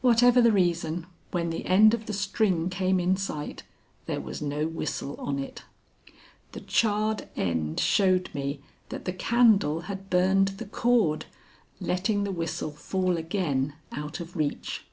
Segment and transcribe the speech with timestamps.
[0.00, 3.64] Whatever the reason, when the end of the string came in sight
[4.06, 5.62] there was no whistle on it.
[6.52, 11.26] The charred end showed me that the candle had burned the cord,
[11.82, 14.86] letting the whistle fall again out of reach.